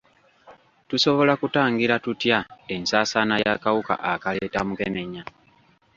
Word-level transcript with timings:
Tusobola 0.89 1.33
kutangira 1.41 1.95
tutya 2.05 2.37
ensaasaana 2.75 3.35
y'akawuka 3.45 3.93
akaleeta 4.11 4.59
mukenenya? 4.67 5.23